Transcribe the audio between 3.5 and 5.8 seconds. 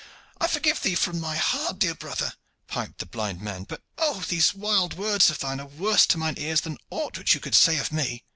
"But, oh, these wild words of thine are